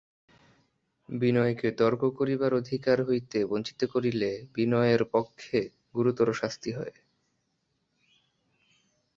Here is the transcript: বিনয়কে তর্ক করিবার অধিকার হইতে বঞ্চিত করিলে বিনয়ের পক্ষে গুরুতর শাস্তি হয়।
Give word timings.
বিনয়কে 1.09 1.69
তর্ক 1.79 2.01
করিবার 2.17 2.51
অধিকার 2.53 2.97
হইতে 3.01 3.37
বঞ্চিত 3.45 3.81
করিলে 3.93 4.31
বিনয়ের 4.55 5.01
পক্ষে 5.13 5.59
গুরুতর 5.95 6.27
শাস্তি 6.33 6.71
হয়। 6.71 6.95